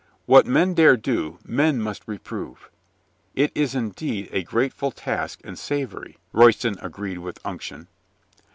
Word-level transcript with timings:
What 0.25 0.47
men 0.47 0.73
dare 0.73 0.97
do 0.97 1.37
men 1.45 1.79
must 1.79 2.07
reprove." 2.07 2.71
"It 3.35 3.51
is 3.53 3.75
indeed 3.75 4.29
a 4.31 4.41
grateful 4.41 4.89
task 4.89 5.41
and 5.43 5.59
savory," 5.59 6.17
Royston 6.31 6.79
agreed 6.81 7.19
with 7.19 7.37
unction. 7.45 7.87